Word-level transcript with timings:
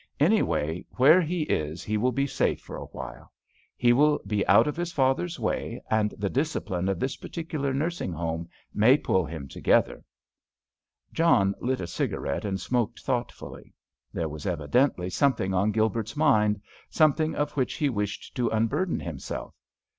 Anyway, 0.19 0.83
where 0.97 1.21
he 1.21 1.43
is 1.43 1.83
he 1.83 1.95
will 1.95 2.11
be 2.11 2.25
safe 2.25 2.59
for 2.59 2.75
a 2.75 2.85
while; 2.85 3.31
he 3.77 3.93
will 3.93 4.19
be 4.25 4.43
out 4.47 4.65
of 4.65 4.75
his 4.75 4.91
father's 4.91 5.39
way 5.39 5.79
and 5.91 6.09
the 6.17 6.27
discipline 6.27 6.89
of 6.89 6.99
this 6.99 7.15
particular 7.17 7.71
nursing 7.71 8.11
home 8.11 8.49
may 8.73 8.97
pull 8.97 9.27
him 9.27 9.47
together." 9.47 10.03
John 11.13 11.53
lit 11.59 11.79
a 11.81 11.85
cigarette 11.85 12.45
and 12.45 12.59
smoked 12.59 12.99
thoughtfully. 13.01 13.75
There 14.11 14.27
was 14.27 14.47
evidently 14.47 15.11
something 15.11 15.53
on 15.53 15.69
Gilbert's 15.71 16.15
mind, 16.17 16.61
something 16.89 17.35
of 17.35 17.51
which 17.51 17.75
he 17.75 17.87
wished 17.87 18.35
to 18.37 18.49
unburden 18.49 18.99
himself. 19.01 19.53